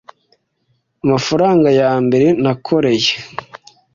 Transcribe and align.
amafaranga 1.03 1.67
ya 1.79 1.91
mbere 2.05 2.27
nakoreye 2.43 3.11